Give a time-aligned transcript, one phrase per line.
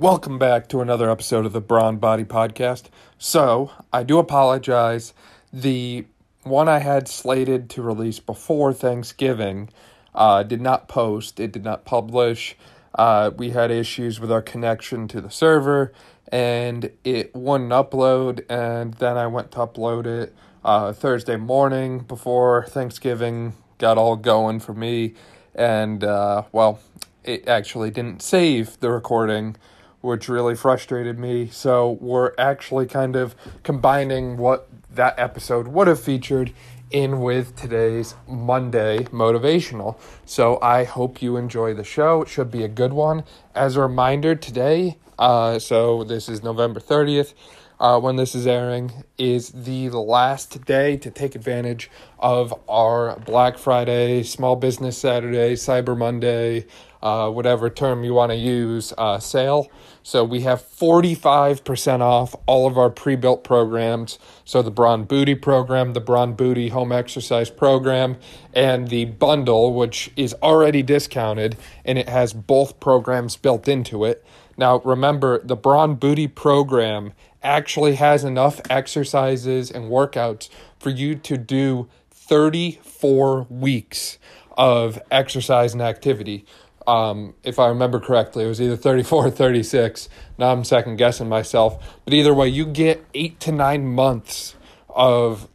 [0.00, 2.84] Welcome back to another episode of the Brawn Body Podcast.
[3.18, 5.12] So, I do apologize.
[5.52, 6.06] The
[6.42, 9.68] one I had slated to release before Thanksgiving
[10.14, 12.56] uh, did not post, it did not publish.
[12.94, 15.92] Uh, we had issues with our connection to the server
[16.28, 18.42] and it wouldn't upload.
[18.48, 24.60] And then I went to upload it uh, Thursday morning before Thanksgiving got all going
[24.60, 25.12] for me.
[25.54, 26.80] And, uh, well,
[27.22, 29.56] it actually didn't save the recording
[30.00, 31.48] which really frustrated me.
[31.48, 36.52] So we're actually kind of combining what that episode would have featured
[36.90, 39.98] in with today's Monday motivational.
[40.24, 42.22] So I hope you enjoy the show.
[42.22, 43.24] It should be a good one.
[43.54, 47.34] As a reminder, today, uh, so this is November 30th.
[47.78, 53.56] Uh, when this is airing, is the last day to take advantage of our Black
[53.56, 56.66] Friday, Small Business Saturday, Cyber Monday,
[57.02, 59.70] uh, whatever term you want to use, uh, sale.
[60.02, 64.18] So we have 45% off all of our pre built programs.
[64.44, 68.16] So the Brawn Booty program, the Brawn Booty home exercise program,
[68.54, 74.24] and the bundle, which is already discounted and it has both programs built into it.
[74.56, 77.12] Now, remember, the Brawn Booty program
[77.42, 84.18] actually has enough exercises and workouts for you to do 34 weeks
[84.56, 86.44] of exercise and activity.
[86.90, 90.08] Um, if I remember correctly, it was either 34 or 36.
[90.38, 92.00] Now I'm second guessing myself.
[92.04, 94.56] But either way, you get eight to nine months
[94.88, 95.48] of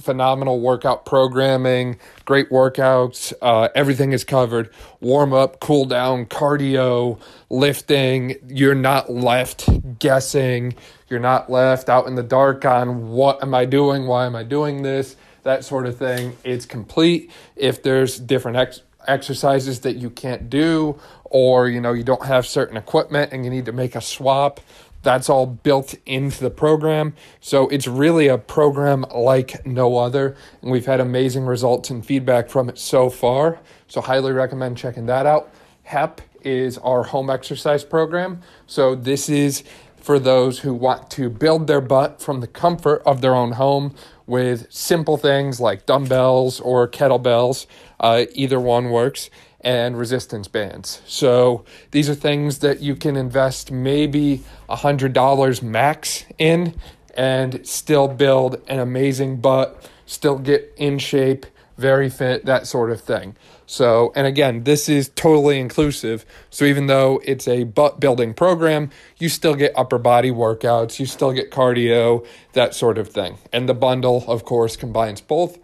[0.00, 3.32] phenomenal workout programming, great workouts.
[3.40, 4.68] Uh, everything is covered
[5.00, 8.34] warm up, cool down, cardio, lifting.
[8.48, 10.74] You're not left guessing.
[11.08, 14.08] You're not left out in the dark on what am I doing?
[14.08, 15.14] Why am I doing this?
[15.44, 16.36] That sort of thing.
[16.42, 17.30] It's complete.
[17.54, 22.46] If there's different ex- exercises that you can't do or you know you don't have
[22.46, 24.60] certain equipment and you need to make a swap
[25.04, 27.14] that's all built into the program.
[27.40, 32.48] So it's really a program like no other and we've had amazing results and feedback
[32.48, 33.60] from it so far.
[33.86, 35.52] So highly recommend checking that out.
[35.84, 38.40] Hep is our home exercise program.
[38.66, 39.62] So this is
[39.96, 43.94] for those who want to build their butt from the comfort of their own home
[44.26, 47.66] with simple things like dumbbells or kettlebells.
[48.00, 49.30] Uh, either one works.
[49.60, 51.00] And resistance bands.
[51.06, 56.74] So these are things that you can invest maybe $100 max in
[57.16, 61.46] and still build an amazing butt, still get in shape,
[61.78, 63.36] very fit, that sort of thing.
[63.66, 66.26] So, and again, this is totally inclusive.
[66.50, 71.06] So, even though it's a butt building program, you still get upper body workouts, you
[71.06, 73.38] still get cardio, that sort of thing.
[73.52, 75.58] And the bundle, of course, combines both.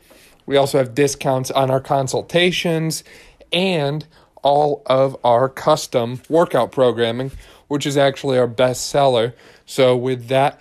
[0.46, 3.04] We also have discounts on our consultations
[3.52, 4.06] and
[4.42, 7.32] all of our custom workout programming,
[7.68, 9.34] which is actually our best seller.
[9.66, 10.58] So, with that,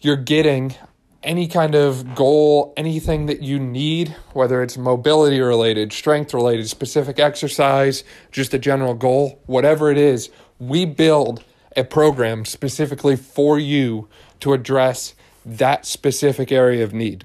[0.00, 0.76] you're getting
[1.22, 7.18] any kind of goal, anything that you need, whether it's mobility related, strength related, specific
[7.18, 11.44] exercise, just a general goal, whatever it is, we build
[11.76, 14.08] a program specifically for you
[14.40, 15.14] to address
[15.44, 17.24] that specific area of need.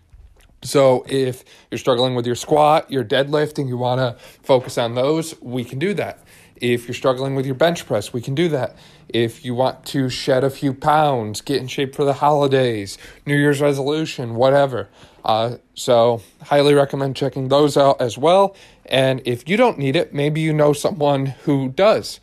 [0.63, 4.95] So if you're struggling with your squat, your deadlift, and you want to focus on
[4.95, 6.19] those, we can do that.
[6.63, 8.77] If you're struggling with your bench press, we can do that.
[9.09, 13.35] If you want to shed a few pounds, get in shape for the holidays, New
[13.35, 14.87] Year's resolution, whatever.
[15.25, 18.55] Uh, so, highly recommend checking those out as well.
[18.85, 22.21] And if you don't need it, maybe you know someone who does.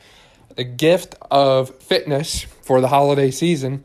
[0.57, 3.84] The gift of fitness for the holiday season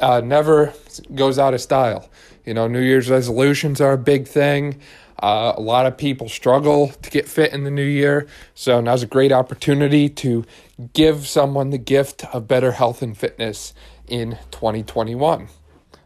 [0.00, 0.74] uh, never
[1.12, 2.08] goes out of style.
[2.44, 4.80] You know, New Year's resolutions are a big thing.
[5.22, 9.04] Uh, a lot of people struggle to get fit in the new year, so now's
[9.04, 10.44] a great opportunity to
[10.94, 13.72] give someone the gift of better health and fitness
[14.08, 15.46] in 2021.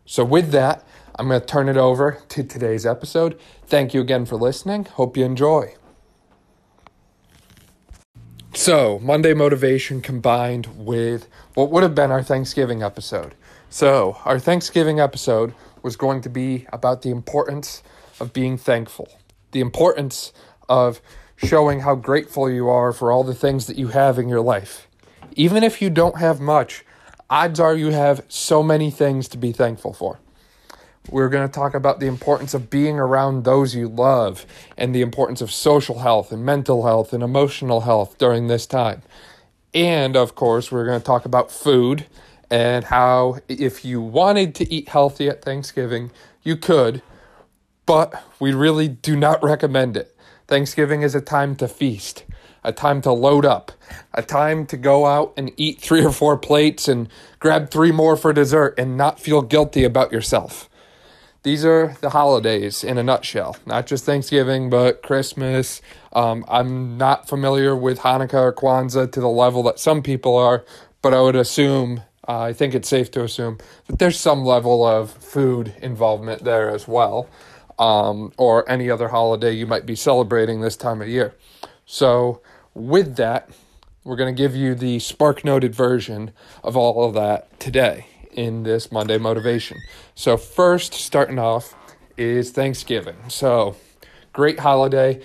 [0.05, 0.87] So, with that,
[1.19, 3.41] I'm going to turn it over to today's episode.
[3.67, 4.85] Thank you again for listening.
[4.85, 5.75] Hope you enjoy.
[8.53, 13.35] So, Monday motivation combined with what would have been our Thanksgiving episode.
[13.71, 17.83] So, our Thanksgiving episode was going to be about the importance
[18.21, 19.09] of being thankful,
[19.53, 20.33] the importance
[20.69, 21.01] of
[21.37, 24.89] showing how grateful you are for all the things that you have in your life.
[25.33, 26.85] Even if you don't have much,
[27.29, 30.19] odds are you have so many things to be thankful for.
[31.11, 34.45] We're going to talk about the importance of being around those you love
[34.77, 39.03] and the importance of social health and mental health and emotional health during this time.
[39.73, 42.07] And of course, we're going to talk about food
[42.51, 46.11] and how if you wanted to eat healthy at Thanksgiving,
[46.43, 47.03] you could,
[47.87, 50.15] but we really do not recommend it.
[50.49, 52.25] Thanksgiving is a time to feast.
[52.67, 53.71] a time to load up,
[54.13, 58.17] a time to go out and eat three or four plates and grab three more
[58.17, 60.69] for dessert and not feel guilty about yourself.
[61.45, 65.81] These are the holidays in a nutshell, not just Thanksgiving, but Christmas.
[66.13, 70.65] Um, I'm not familiar with Hanukkah or Kwanzaa to the level that some people are,
[71.03, 74.85] but I would assume, uh, I think it's safe to assume, that there's some level
[74.85, 77.29] of food involvement there as well,
[77.79, 81.35] um, or any other holiday you might be celebrating this time of year.
[81.85, 82.41] So,
[82.75, 83.51] with that,
[84.05, 86.33] we're going to give you the spark noted version
[86.63, 89.79] of all of that today in this Monday motivation.
[90.15, 91.75] So, first, starting off
[92.17, 93.17] is Thanksgiving.
[93.29, 93.77] So,
[94.33, 95.21] great holiday.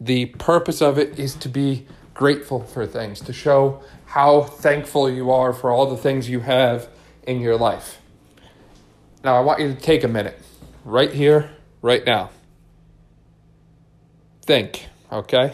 [0.00, 5.30] The purpose of it is to be grateful for things, to show how thankful you
[5.30, 6.88] are for all the things you have
[7.24, 8.00] in your life.
[9.22, 10.38] Now, I want you to take a minute
[10.84, 11.50] right here,
[11.86, 12.30] right now.
[14.42, 15.52] Think, okay?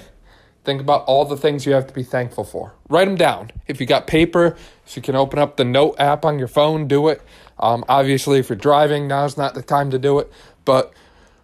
[0.65, 2.73] Think about all the things you have to be thankful for.
[2.89, 3.51] Write them down.
[3.67, 4.57] If you got paper,
[4.87, 7.21] if you can open up the note app on your phone, do it.
[7.59, 10.33] Um, obviously, if you're driving, now's not the time to do it.
[10.65, 10.95] But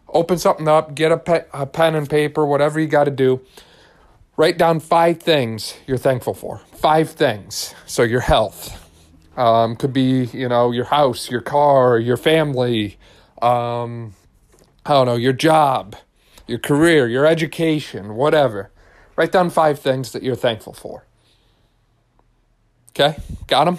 [0.08, 3.42] open something up, get a, pe- a pen and paper, whatever you got to do.
[4.38, 6.62] Write down five things you're thankful for.
[6.72, 7.74] Five things.
[7.86, 8.88] So your health
[9.36, 12.96] um, could be, you know, your house, your car, your family.
[13.42, 14.14] Um,
[14.88, 15.96] I don't know, your job,
[16.46, 18.70] your career, your education, whatever.
[19.16, 21.04] Write down five things that you're thankful for.
[22.90, 23.78] Okay, got them?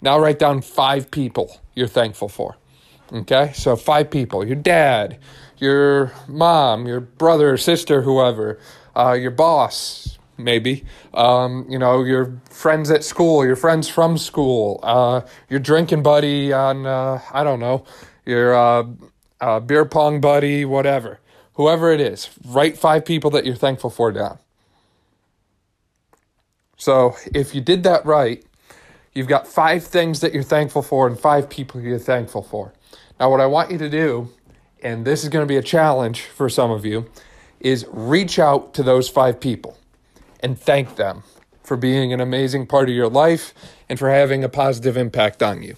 [0.00, 2.56] Now write down five people you're thankful for.
[3.12, 5.18] Okay, so five people your dad,
[5.58, 8.60] your mom, your brother, sister, whoever,
[8.94, 14.78] uh, your boss, maybe, um, you know, your friends at school, your friends from school,
[14.84, 17.84] uh, your drinking buddy on, uh, I don't know,
[18.24, 18.54] your
[19.40, 21.20] uh, beer pong buddy, whatever.
[21.54, 24.38] Whoever it is, write five people that you're thankful for down.
[26.76, 28.44] So if you did that right,
[29.14, 32.74] you've got five things that you're thankful for and five people you're thankful for.
[33.18, 34.28] Now, what I want you to do,
[34.82, 37.10] and this is going to be a challenge for some of you,
[37.60, 39.78] is reach out to those five people
[40.40, 41.22] and thank them
[41.62, 43.54] for being an amazing part of your life
[43.88, 45.76] and for having a positive impact on you.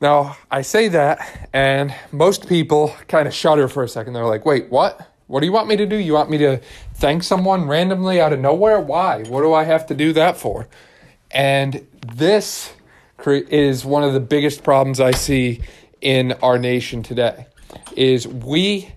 [0.00, 4.12] Now, I say that, and most people kind of shudder for a second.
[4.12, 5.08] They're like, wait, what?
[5.26, 5.96] What do you want me to do?
[5.96, 6.60] You want me to
[6.94, 8.80] thank someone randomly out of nowhere?
[8.80, 9.24] Why?
[9.24, 10.68] What do I have to do that for?
[11.32, 12.72] And this
[13.26, 15.60] is one of the biggest problems I see
[16.00, 17.46] in our nation today
[17.96, 18.92] is we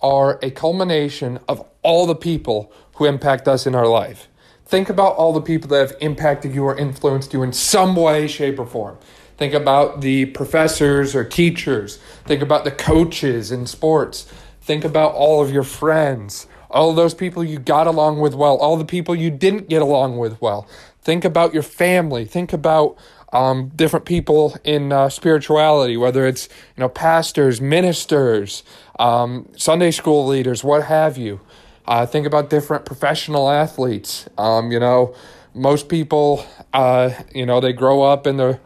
[0.00, 4.28] are a culmination of all the people who impact us in our life.
[4.64, 8.26] Think about all the people that have impacted you or influenced you in some way,
[8.26, 8.98] shape, or form.
[9.40, 11.96] Think about the professors or teachers.
[12.26, 14.30] Think about the coaches in sports.
[14.60, 18.76] Think about all of your friends, all those people you got along with well, all
[18.76, 20.68] the people you didn't get along with well.
[21.00, 22.26] Think about your family.
[22.26, 22.98] Think about
[23.32, 28.62] um, different people in uh, spirituality, whether it's you know pastors, ministers,
[28.98, 31.40] um, Sunday school leaders, what have you.
[31.86, 34.28] Uh, think about different professional athletes.
[34.36, 35.14] Um, you know,
[35.54, 36.44] most people,
[36.74, 38.60] uh, you know, they grow up in they're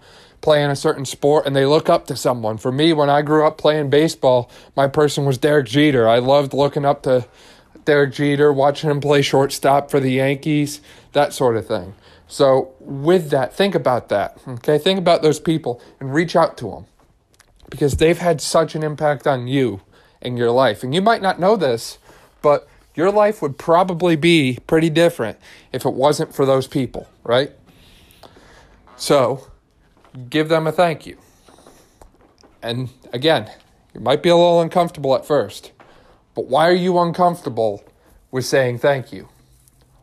[0.44, 2.58] playing a certain sport and they look up to someone.
[2.58, 6.06] For me, when I grew up playing baseball, my person was Derek Jeter.
[6.06, 7.26] I loved looking up to
[7.86, 10.82] Derek Jeter, watching him play shortstop for the Yankees,
[11.12, 11.94] that sort of thing.
[12.28, 14.38] So, with that, think about that.
[14.46, 16.86] Okay, think about those people and reach out to them
[17.70, 19.80] because they've had such an impact on you
[20.20, 20.82] and your life.
[20.82, 21.96] And you might not know this,
[22.42, 25.38] but your life would probably be pretty different
[25.72, 27.50] if it wasn't for those people, right?
[28.96, 29.48] So,
[30.30, 31.18] give them a thank you.
[32.62, 33.50] And again,
[33.92, 35.72] you might be a little uncomfortable at first,
[36.34, 37.84] but why are you uncomfortable
[38.30, 39.28] with saying thank you?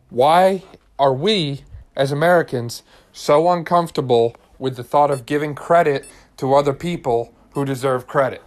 [0.09, 0.63] Why
[0.99, 1.63] are we,
[1.95, 6.05] as Americans, so uncomfortable with the thought of giving credit
[6.37, 8.43] to other people who deserve credit?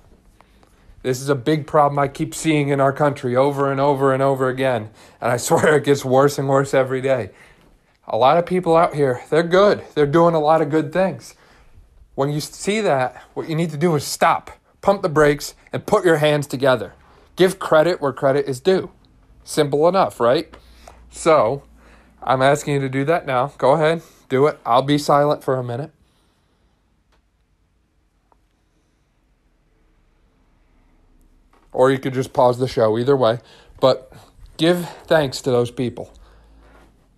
[1.02, 4.22] This is a big problem I keep seeing in our country over and over and
[4.22, 4.90] over again,
[5.20, 7.30] and I swear it gets worse and worse every day.
[8.06, 9.82] A lot of people out here, they're good.
[9.94, 11.34] They're doing a lot of good things.
[12.14, 15.84] When you see that, what you need to do is stop, pump the brakes, and
[15.86, 16.94] put your hands together.
[17.36, 18.90] Give credit where credit is due.
[19.42, 20.54] Simple enough, right?
[21.10, 21.64] So,
[22.22, 23.52] I'm asking you to do that now.
[23.58, 24.58] Go ahead, do it.
[24.64, 25.90] I'll be silent for a minute.
[31.72, 33.40] Or you could just pause the show, either way.
[33.80, 34.12] But
[34.56, 36.14] give thanks to those people.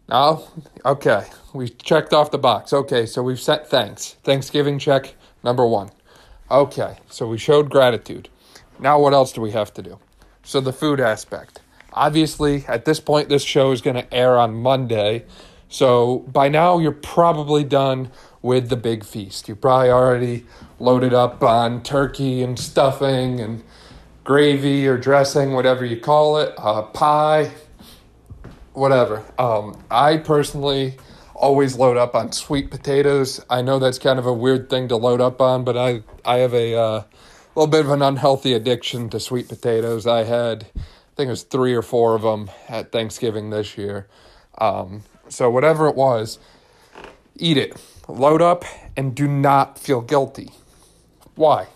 [0.09, 0.45] Now,
[0.85, 2.73] okay, we checked off the box.
[2.73, 4.17] Okay, so we've sent thanks.
[4.23, 5.91] Thanksgiving check number one.
[6.51, 8.29] Okay, so we showed gratitude.
[8.79, 9.99] Now, what else do we have to do?
[10.45, 11.61] So, the food aspect.
[11.93, 15.25] Obviously, at this point, this show is going to air on Monday.
[15.69, 18.11] So by now, you're probably done
[18.43, 19.49] with the big feast.
[19.49, 20.47] You're probably already
[20.79, 23.65] loaded up on turkey and stuffing and
[24.25, 27.51] gravy or dressing, whatever you call it, uh, pie,
[28.77, 29.25] whatever.
[29.39, 30.97] Um, I personally
[31.35, 33.45] always load up on sweet potatoes.
[33.49, 36.37] I know that's kind of a weird thing to load up on, but I I
[36.39, 37.03] have a uh,
[37.55, 40.07] little bit of an unhealthy addiction to sweet potatoes.
[40.07, 44.07] I had I think it was three or four of them at Thanksgiving this year.
[44.59, 46.39] Um, so whatever it was,
[47.37, 47.81] eat it.
[48.09, 48.65] Load up
[48.97, 50.51] and do not feel guilty.
[51.35, 51.67] Why?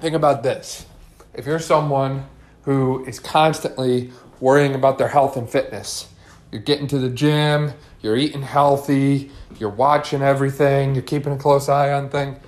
[0.00, 0.86] Think about this.
[1.34, 2.26] If you're someone
[2.62, 6.08] who is constantly worrying about their health and fitness,
[6.52, 11.68] you're getting to the gym, you're eating healthy, you're watching everything, you're keeping a close
[11.68, 12.38] eye on things.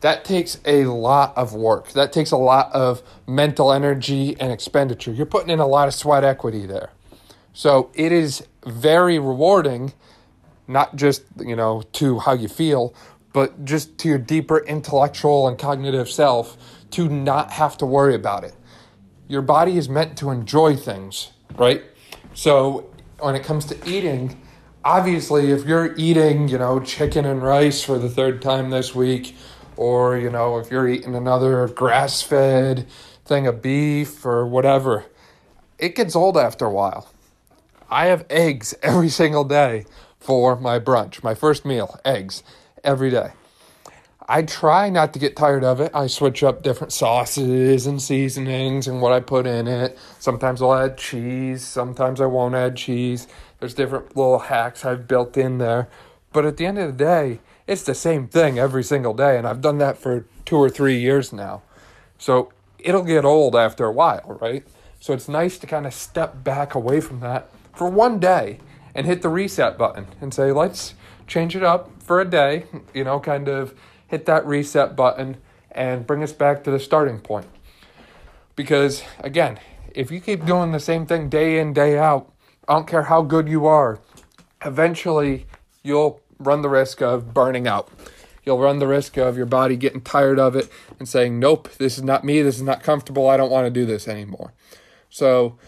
[0.00, 1.92] That takes a lot of work.
[1.92, 5.12] That takes a lot of mental energy and expenditure.
[5.12, 6.90] You're putting in a lot of sweat equity there.
[7.52, 9.92] So it is very rewarding,
[10.66, 12.94] not just, you know, to how you feel,
[13.32, 16.56] but just to your deeper intellectual and cognitive self
[16.92, 18.54] to not have to worry about it.
[19.28, 21.82] Your body is meant to enjoy things, right?
[22.34, 24.40] So when it comes to eating,
[24.84, 29.36] obviously, if you're eating, you know, chicken and rice for the third time this week,
[29.76, 32.86] or, you know, if you're eating another grass fed
[33.24, 35.04] thing of beef or whatever,
[35.78, 37.10] it gets old after a while.
[37.90, 39.84] I have eggs every single day
[40.18, 42.42] for my brunch, my first meal, eggs
[42.82, 43.32] every day.
[44.28, 45.92] I try not to get tired of it.
[45.94, 49.96] I switch up different sauces and seasonings and what I put in it.
[50.18, 53.28] Sometimes I'll add cheese, sometimes I won't add cheese.
[53.60, 55.88] There's different little hacks I've built in there.
[56.32, 59.38] But at the end of the day, it's the same thing every single day.
[59.38, 61.62] And I've done that for two or three years now.
[62.18, 64.64] So it'll get old after a while, right?
[64.98, 68.58] So it's nice to kind of step back away from that for one day
[68.94, 70.94] and hit the reset button and say, let's
[71.26, 73.74] change it up for a day, you know, kind of
[74.06, 75.36] hit that reset button
[75.70, 77.46] and bring us back to the starting point.
[78.54, 79.58] Because again,
[79.94, 82.32] if you keep doing the same thing day in, day out,
[82.68, 84.00] I don't care how good you are,
[84.64, 85.46] eventually
[85.82, 87.88] you'll run the risk of burning out.
[88.44, 91.98] You'll run the risk of your body getting tired of it and saying, Nope, this
[91.98, 92.42] is not me.
[92.42, 93.28] This is not comfortable.
[93.28, 94.52] I don't want to do this anymore.
[95.10, 95.58] So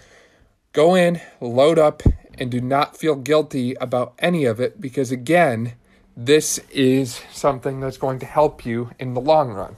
[0.72, 2.02] go in, load up,
[2.38, 5.72] and do not feel guilty about any of it because, again,
[6.20, 9.76] this is something that's going to help you in the long run.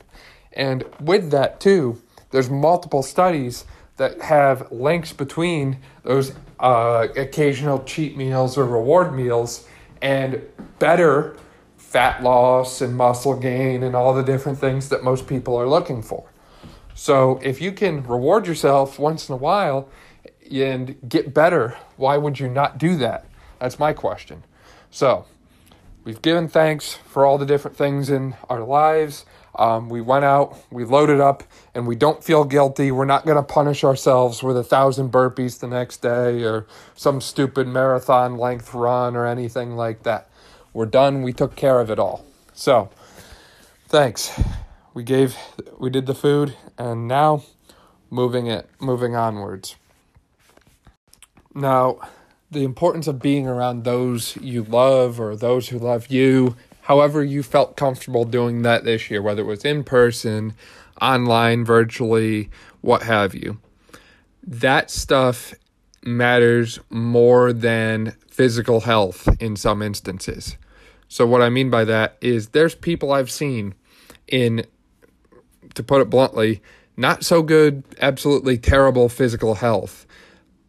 [0.54, 3.66] And with that, too, there's multiple studies
[3.98, 9.68] that have links between those uh, occasional cheat meals or reward meals
[10.00, 10.40] and
[10.78, 11.36] better
[11.76, 16.00] fat loss and muscle gain and all the different things that most people are looking
[16.02, 16.32] for.
[16.94, 19.90] So, if you can reward yourself once in a while
[20.50, 23.26] and get better, why would you not do that?
[23.58, 24.44] That's my question.
[24.90, 25.26] So,
[26.04, 29.24] we've given thanks for all the different things in our lives.
[29.54, 31.42] Um, we went out, we loaded up,
[31.74, 32.92] and we don't feel guilty.
[32.92, 37.20] We're not going to punish ourselves with a thousand burpees the next day or some
[37.20, 40.30] stupid marathon length run or anything like that.
[40.72, 41.22] We're done.
[41.22, 42.24] We took care of it all.
[42.52, 42.90] So,
[43.88, 44.32] thanks.
[44.94, 45.36] We gave,
[45.78, 47.42] we did the food, and now
[48.08, 49.76] moving it, moving onwards.
[51.54, 52.00] Now,
[52.50, 57.42] the importance of being around those you love or those who love you, however you
[57.42, 60.54] felt comfortable doing that this year, whether it was in person,
[61.00, 63.60] online, virtually, what have you.
[64.42, 65.54] That stuff
[66.02, 70.56] matters more than physical health in some instances.
[71.08, 73.74] So, what I mean by that is there's people I've seen
[74.26, 74.64] in,
[75.74, 76.62] to put it bluntly,
[76.96, 80.06] not so good, absolutely terrible physical health,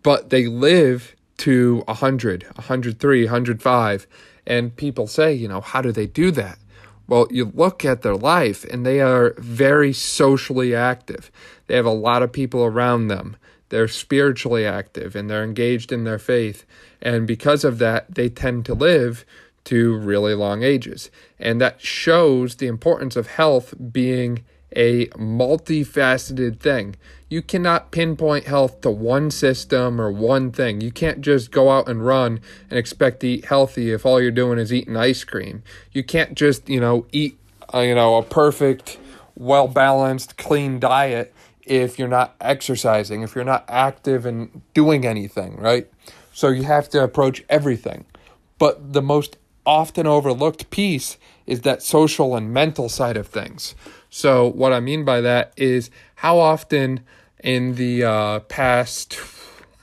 [0.04, 4.08] but they live to 100, 103, 105.
[4.46, 6.60] And people say, you know, how do they do that?
[7.08, 11.32] Well, you look at their life and they are very socially active.
[11.66, 13.38] They have a lot of people around them.
[13.70, 16.64] They're spiritually active and they're engaged in their faith.
[17.02, 19.26] And because of that, they tend to live
[19.64, 21.10] to really long ages.
[21.40, 24.44] And that shows the importance of health being
[24.76, 26.96] a multifaceted thing.
[27.30, 30.82] You cannot pinpoint health to one system or one thing.
[30.82, 34.32] You can't just go out and run and expect to eat healthy if all you're
[34.32, 35.64] doing is eating ice cream.
[35.92, 37.38] You can't just, you know, eat,
[37.74, 38.98] uh, you know, a perfect,
[39.36, 41.34] well balanced, clean diet
[41.66, 45.88] if you're not exercising, if you're not active and doing anything, right?
[46.34, 48.06] So you have to approach everything.
[48.58, 53.76] But the most often overlooked piece is that social and mental side of things.
[54.14, 57.00] So, what I mean by that is how often
[57.42, 59.18] in the uh, past,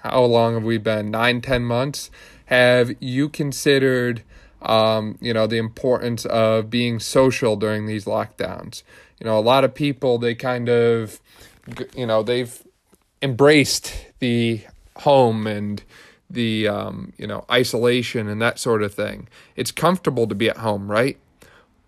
[0.03, 1.11] how long have we been?
[1.11, 2.11] Nine, ten months.
[2.45, 4.23] Have you considered,
[4.61, 8.83] um, you know, the importance of being social during these lockdowns?
[9.19, 11.21] You know, a lot of people they kind of,
[11.97, 12.63] you know, they've
[13.23, 14.61] embraced the
[14.97, 15.83] home and
[16.29, 19.27] the um, you know isolation and that sort of thing.
[19.57, 21.17] It's comfortable to be at home, right?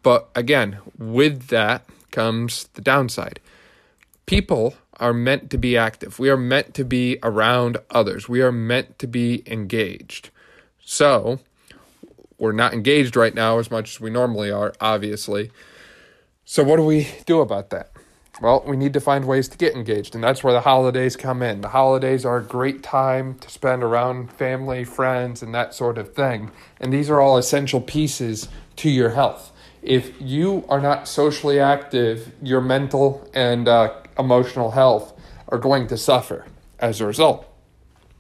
[0.03, 3.40] But again, with that comes the downside.
[4.26, 6.19] People are meant to be active.
[6.19, 8.29] We are meant to be around others.
[8.29, 10.31] We are meant to be engaged.
[10.85, 11.40] So,
[12.38, 15.50] we're not engaged right now as much as we normally are, obviously.
[16.45, 17.90] So, what do we do about that?
[18.40, 21.43] Well, we need to find ways to get engaged, and that's where the holidays come
[21.43, 21.61] in.
[21.61, 26.14] The holidays are a great time to spend around family, friends, and that sort of
[26.14, 26.50] thing.
[26.81, 29.52] And these are all essential pieces to your health.
[29.83, 35.19] If you are not socially active, your mental and uh, emotional health
[35.49, 36.45] are going to suffer
[36.79, 37.47] as a result.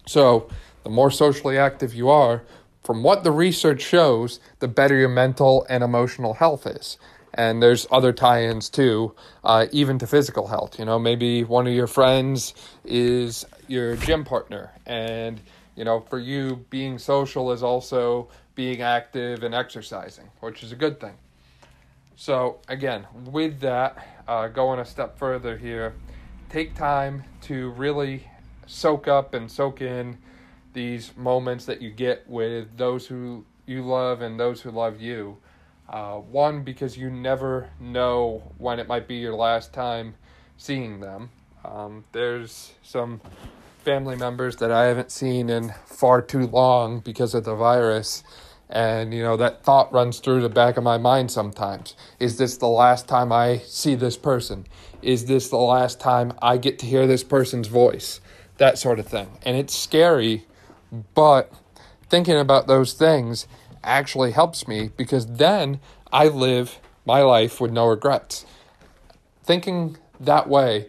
[0.06, 0.48] So,
[0.84, 2.42] the more socially active you are,
[2.82, 6.96] from what the research shows, the better your mental and emotional health is.
[7.34, 9.14] And there's other tie-ins too
[9.44, 10.78] uh, even to physical health.
[10.78, 14.72] You know maybe one of your friends is your gym partner.
[14.86, 15.40] And
[15.76, 20.76] you know for you being social is also being active and exercising which is a
[20.76, 21.14] good thing
[22.20, 25.94] so again with that uh, going a step further here
[26.50, 28.28] take time to really
[28.66, 30.18] soak up and soak in
[30.74, 35.38] these moments that you get with those who you love and those who love you
[35.90, 40.14] uh, one, because you never know when it might be your last time
[40.56, 41.30] seeing them.
[41.64, 43.20] Um, there's some
[43.84, 48.22] family members that I haven't seen in far too long because of the virus.
[48.70, 51.96] And, you know, that thought runs through the back of my mind sometimes.
[52.20, 54.66] Is this the last time I see this person?
[55.02, 58.20] Is this the last time I get to hear this person's voice?
[58.58, 59.38] That sort of thing.
[59.42, 60.46] And it's scary,
[61.14, 61.52] but
[62.08, 63.48] thinking about those things
[63.82, 65.80] actually helps me because then
[66.12, 68.46] I live my life with no regrets.
[69.42, 70.88] Thinking that way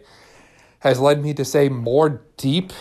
[0.80, 2.72] has led me to say more deep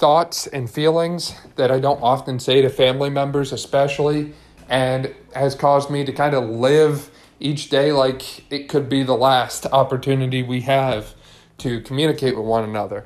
[0.00, 4.32] thoughts and feelings that I don't often say to family members, especially,
[4.66, 9.14] and has caused me to kind of live each day like it could be the
[9.14, 11.14] last opportunity we have
[11.58, 13.04] to communicate with one another.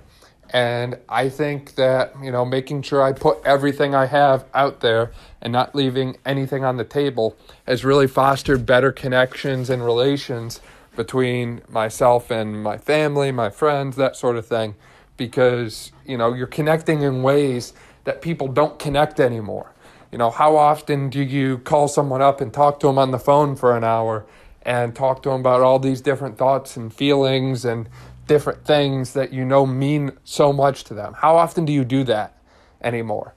[0.50, 5.10] And I think that, you know, making sure I put everything I have out there
[5.42, 10.60] and not leaving anything on the table has really fostered better connections and relations
[10.94, 14.76] between myself and my family, my friends, that sort of thing.
[15.16, 17.72] Because, you know, you're connecting in ways
[18.04, 19.72] that people don't connect anymore.
[20.10, 23.18] You know, how often do you call someone up and talk to them on the
[23.18, 24.24] phone for an hour
[24.62, 27.88] and talk to them about all these different thoughts and feelings and
[28.26, 31.14] different things that you know mean so much to them.
[31.14, 32.38] How often do you do that
[32.80, 33.34] anymore?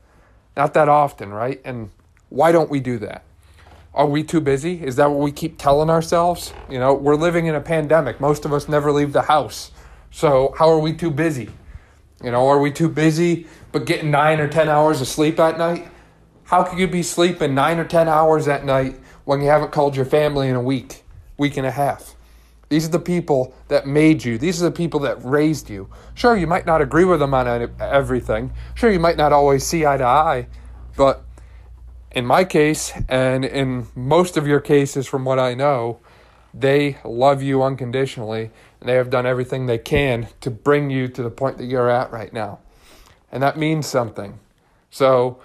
[0.56, 1.62] Not that often, right?
[1.66, 1.90] And
[2.30, 3.24] why don't we do that?
[3.94, 4.84] Are we too busy?
[4.84, 6.54] Is that what we keep telling ourselves?
[6.70, 8.22] You know, we're living in a pandemic.
[8.22, 9.72] Most of us never leave the house.
[10.12, 11.50] So, how are we too busy?
[12.24, 15.58] You know, are we too busy but getting nine or 10 hours of sleep at
[15.58, 15.88] night?
[16.46, 19.96] How could you be sleeping nine or 10 hours at night when you haven't called
[19.96, 21.04] your family in a week,
[21.38, 22.16] week and a half?
[22.70, 24.38] These are the people that made you.
[24.38, 25.90] These are the people that raised you.
[26.16, 28.52] Sure, you might not agree with them on everything.
[28.76, 30.48] Sure, you might not always see eye to eye.
[30.98, 31.24] But
[32.12, 36.00] in my case, and in most of your cases, from what I know,
[36.54, 38.52] they love you unconditionally.
[38.80, 41.90] And they have done everything they can to bring you to the point that you're
[41.90, 42.60] at right now.
[43.32, 44.40] And that means something.
[44.90, 45.40] So,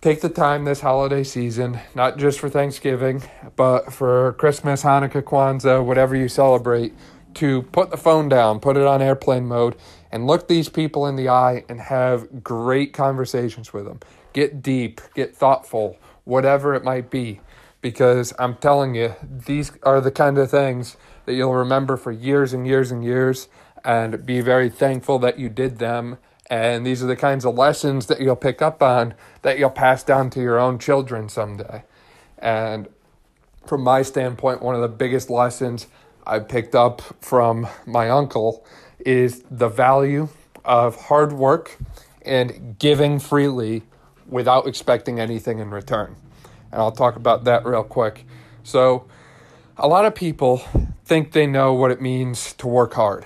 [0.00, 3.22] take the time this holiday season, not just for Thanksgiving,
[3.56, 6.94] but for Christmas, Hanukkah, Kwanzaa, whatever you celebrate,
[7.34, 9.76] to put the phone down, put it on airplane mode,
[10.10, 14.00] and look these people in the eye and have great conversations with them.
[14.32, 17.40] Get deep, get thoughtful, whatever it might be.
[17.82, 22.52] Because I'm telling you, these are the kind of things that you'll remember for years
[22.52, 23.48] and years and years
[23.84, 28.06] and be very thankful that you did them and these are the kinds of lessons
[28.06, 31.82] that you'll pick up on that you'll pass down to your own children someday.
[32.38, 32.88] And
[33.66, 35.88] from my standpoint, one of the biggest lessons
[36.26, 38.64] I picked up from my uncle
[39.00, 40.28] is the value
[40.64, 41.76] of hard work
[42.22, 43.82] and giving freely
[44.28, 46.16] without expecting anything in return.
[46.70, 48.24] And I'll talk about that real quick.
[48.62, 49.06] So,
[49.76, 50.62] a lot of people
[51.06, 53.24] think they know what it means to work hard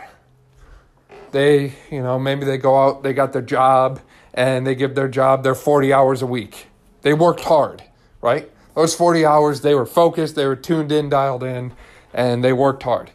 [1.33, 4.01] they, you know, maybe they go out, they got their job,
[4.35, 6.67] and they give their job their 40 hours a week.
[7.03, 7.83] They worked hard,
[8.21, 8.51] right?
[8.75, 11.73] Those 40 hours, they were focused, they were tuned in, dialed in,
[12.13, 13.11] and they worked hard.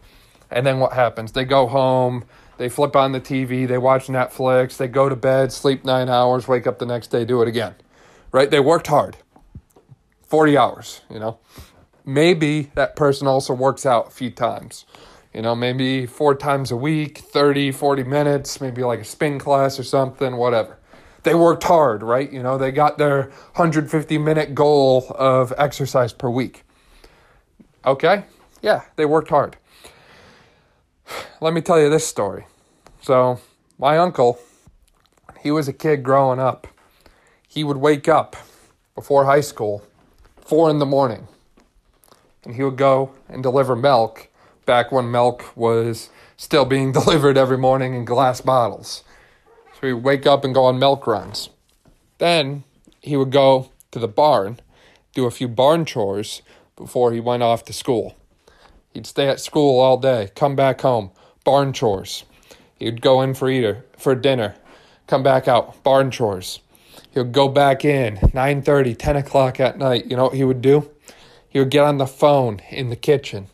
[0.52, 1.32] And then what happens?
[1.32, 2.26] They go home
[2.58, 6.48] They flip on the TV, they watch Netflix, they go to bed, sleep nine hours,
[6.48, 7.76] wake up the next day, do it again.
[8.32, 8.50] Right?
[8.50, 9.18] They worked hard.
[10.28, 11.40] 40 hours, you know.
[12.06, 14.86] Maybe that person also works out a few times.
[15.34, 19.80] You know, maybe four times a week, 30, 40 minutes, maybe like a spin class
[19.80, 20.78] or something, whatever.
[21.24, 22.32] They worked hard, right?
[22.32, 23.24] You know, they got their
[23.56, 26.64] 150 minute goal of exercise per week.
[27.86, 28.26] Okay?
[28.62, 29.58] Yeah, they worked hard.
[31.42, 32.46] Let me tell you this story.
[33.02, 33.40] So,
[33.78, 34.40] my uncle,
[35.42, 36.68] he was a kid growing up.
[37.48, 38.36] He would wake up
[38.96, 39.84] before high school,
[40.42, 41.28] four in the morning,
[42.46, 44.30] and he would go and deliver milk
[44.66, 49.04] back when milk was still being delivered every morning in glass bottles.
[49.80, 51.50] So he'd wake up and go on milk runs.
[52.18, 52.64] Then
[53.02, 54.60] he would go to the barn,
[55.14, 56.42] do a few barn chores
[56.76, 58.16] before he went off to school.
[58.94, 61.12] He'd stay at school all day, come back home,
[61.44, 62.24] barn chores.
[62.78, 64.56] He'd go in for eater for dinner,
[65.08, 66.60] come back out, barn chores.
[67.12, 70.06] He would go back in 9:30, 10 o'clock at night.
[70.06, 70.90] You know what he would do?
[71.56, 73.48] He would get on the phone in the kitchen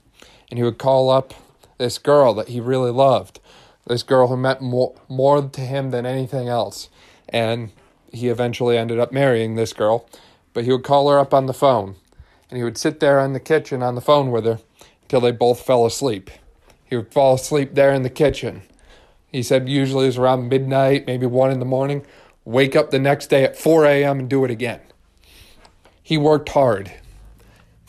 [0.50, 1.36] and he would call up
[1.78, 3.40] this girl that he really loved,
[3.86, 6.90] this girl who meant more, more to him than anything else.
[7.30, 7.70] And
[8.12, 10.10] he eventually ended up marrying this girl,
[10.52, 11.94] but he would call her up on the phone,
[12.50, 14.58] and he would sit there in the kitchen on the phone with her
[15.04, 16.32] until they both fell asleep.
[16.84, 18.64] He would fall asleep there in the kitchen.
[19.28, 22.04] He said usually it was around midnight, maybe 1 in the morning,
[22.46, 24.22] wake up the next day at 4 a.m.
[24.22, 24.80] and do it again.
[26.02, 26.94] He worked hard.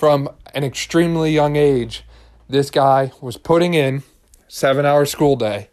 [0.03, 2.03] From an extremely young age,
[2.49, 4.03] this guy was putting in
[4.49, 5.69] seven hour school day,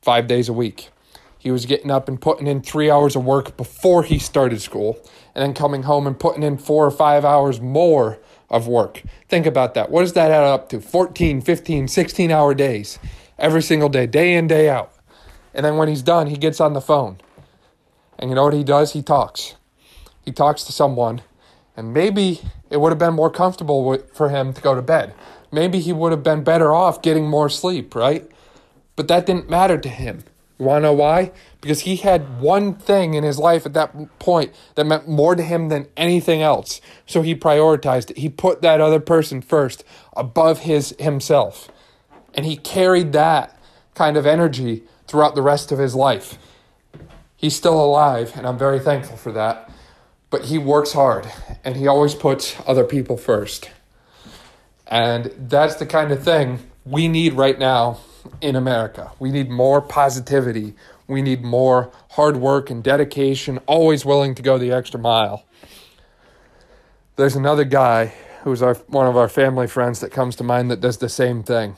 [0.00, 0.88] five days a week.
[1.36, 4.98] He was getting up and putting in three hours of work before he started school,
[5.34, 9.02] and then coming home and putting in four or five hours more of work.
[9.28, 9.90] Think about that.
[9.90, 10.80] What does that add up to?
[10.80, 12.98] 14, 15, 16 hour days
[13.38, 14.90] every single day, day in, day out.
[15.52, 17.18] And then when he's done, he gets on the phone.
[18.18, 18.94] And you know what he does?
[18.94, 19.54] He talks.
[20.24, 21.20] He talks to someone,
[21.76, 25.14] and maybe it would have been more comfortable for him to go to bed
[25.52, 28.30] maybe he would have been better off getting more sleep, right?
[28.94, 30.24] But that didn't matter to him.
[30.58, 31.32] You want to know why?
[31.60, 35.42] Because he had one thing in his life at that point that meant more to
[35.42, 36.80] him than anything else.
[37.04, 38.18] So he prioritized it.
[38.18, 39.84] He put that other person first
[40.16, 41.70] above his himself.
[42.32, 43.58] And he carried that
[43.94, 46.38] kind of energy throughout the rest of his life.
[47.36, 49.70] He's still alive, and I'm very thankful for that.
[50.36, 51.26] But he works hard,
[51.64, 53.70] and he always puts other people first.
[54.86, 58.00] And that's the kind of thing we need right now
[58.42, 59.12] in America.
[59.18, 60.74] We need more positivity.
[61.08, 65.46] We need more hard work and dedication, always willing to go the extra mile.
[67.16, 70.82] There's another guy who's our one of our family friends that comes to mind that
[70.82, 71.76] does the same thing.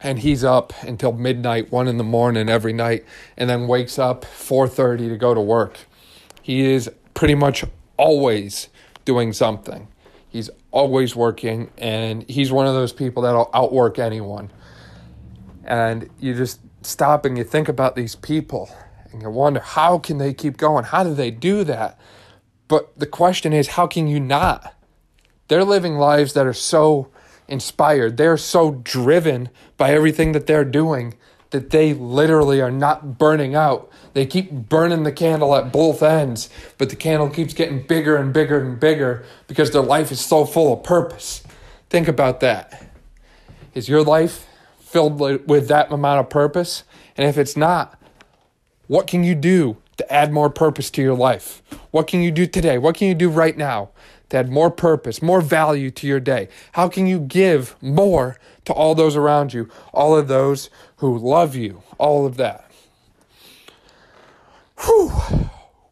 [0.00, 3.04] And he's up until midnight, 1 in the morning every night
[3.36, 5.78] and then wakes up 4:30 to go to work.
[6.40, 7.64] He is pretty much
[7.96, 8.68] always
[9.04, 9.88] doing something.
[10.28, 14.50] He's always working, and he's one of those people that'll outwork anyone.
[15.64, 18.68] And you just stop and you think about these people,
[19.12, 20.84] and you wonder how can they keep going?
[20.84, 21.98] How do they do that?
[22.66, 24.74] But the question is, how can you not?
[25.48, 27.10] They're living lives that are so
[27.46, 28.16] inspired.
[28.16, 31.14] They're so driven by everything that they're doing
[31.54, 33.88] that they literally are not burning out.
[34.12, 38.32] They keep burning the candle at both ends, but the candle keeps getting bigger and
[38.32, 41.44] bigger and bigger because their life is so full of purpose.
[41.90, 42.90] Think about that.
[43.72, 44.48] Is your life
[44.80, 46.82] filled with that amount of purpose?
[47.16, 48.02] And if it's not,
[48.88, 51.62] what can you do to add more purpose to your life?
[51.90, 52.78] What can you do today?
[52.78, 53.90] What can you do right now
[54.30, 56.48] to add more purpose, more value to your day?
[56.72, 61.54] How can you give more to all those around you, all of those who love
[61.54, 62.70] you, all of that?
[64.84, 65.12] Whew.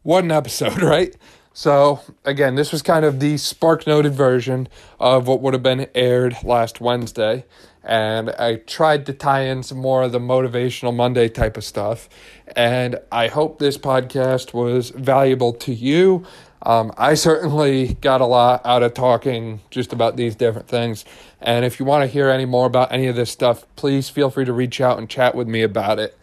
[0.03, 1.15] What an episode, right?
[1.55, 4.67] So, again, this was kind of the spark noted version
[4.99, 7.45] of what would have been aired last Wednesday.
[7.83, 12.09] And I tried to tie in some more of the motivational Monday type of stuff.
[12.55, 16.25] And I hope this podcast was valuable to you.
[16.63, 21.05] Um, I certainly got a lot out of talking just about these different things.
[21.39, 24.31] And if you want to hear any more about any of this stuff, please feel
[24.31, 26.17] free to reach out and chat with me about it.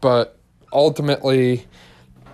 [0.00, 0.38] But
[0.72, 1.66] ultimately,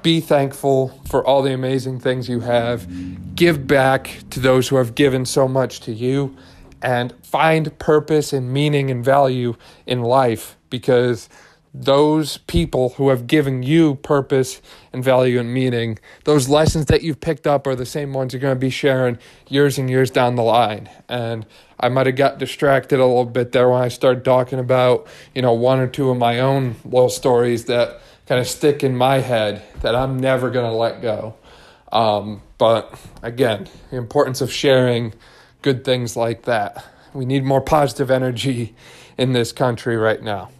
[0.03, 3.35] be thankful for all the amazing things you have.
[3.35, 6.37] Give back to those who have given so much to you.
[6.83, 9.55] And find purpose and meaning and value
[9.87, 11.29] in life because
[11.75, 14.61] those people who have given you purpose
[14.93, 18.41] and value and meaning, those lessons that you've picked up are the same ones you're
[18.41, 20.91] going to be sharing years and years down the line.
[21.09, 21.47] And
[21.81, 25.41] I might have got distracted a little bit there when I started talking about, you
[25.41, 28.01] know, one or two of my own little stories that
[28.33, 31.35] kind of stick in my head that I'm never going to let go.
[31.93, 35.13] Um, but again, the importance of sharing
[35.61, 36.83] good things like that.
[37.13, 38.75] We need more positive energy
[39.19, 40.51] in this country right now.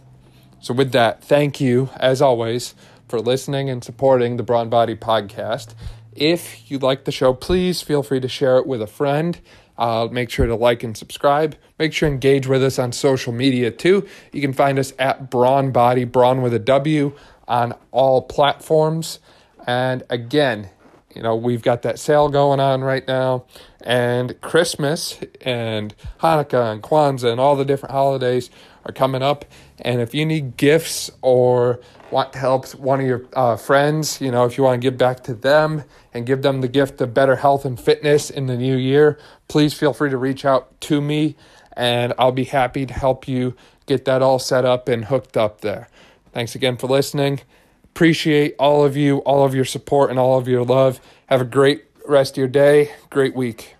[0.61, 2.75] So, with that, thank you, as always,
[3.07, 5.73] for listening and supporting the Brawn Body Podcast.
[6.15, 9.39] If you like the show, please feel free to share it with a friend.
[9.77, 11.55] Uh, make sure to like and subscribe.
[11.79, 14.05] Make sure engage with us on social media too.
[14.31, 17.13] You can find us at Brawn Body, Brawn with a W,
[17.47, 19.19] on all platforms.
[19.65, 20.69] And again,
[21.15, 23.45] you know, we've got that sale going on right now,
[23.81, 28.49] and Christmas and Hanukkah and Kwanzaa and all the different holidays
[28.85, 29.45] are coming up.
[29.79, 31.79] And if you need gifts or
[32.13, 34.97] want to help one of your uh, friends, you know, if you want to give
[34.97, 38.55] back to them and give them the gift of better health and fitness in the
[38.55, 41.35] new year, please feel free to reach out to me
[41.75, 45.61] and I'll be happy to help you get that all set up and hooked up
[45.61, 45.89] there.
[46.31, 47.41] Thanks again for listening.
[47.83, 50.99] Appreciate all of you, all of your support, and all of your love.
[51.27, 53.75] Have a great rest of your day, great week.